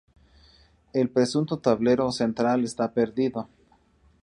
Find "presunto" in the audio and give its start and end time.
1.11-1.59